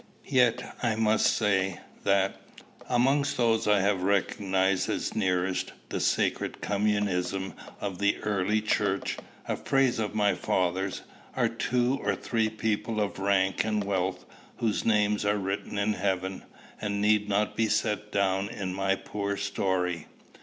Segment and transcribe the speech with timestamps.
[0.31, 2.41] Yet I must say, that,
[2.89, 9.17] amongst those I have recognized as nearest, the sacred communism of the early church
[9.47, 11.03] a phrase of my father's
[11.35, 14.25] are two or three people of rank and wealth,
[14.57, 16.45] whose names are written in heaven,
[16.81, 20.07] and need not be set down in my poor story.